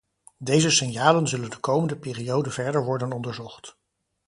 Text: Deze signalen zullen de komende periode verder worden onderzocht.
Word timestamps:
Deze 0.37 0.69
signalen 0.69 1.27
zullen 1.27 1.49
de 1.49 1.57
komende 1.57 1.95
periode 1.97 2.49
verder 2.51 2.83
worden 2.85 3.11
onderzocht. 3.11 3.75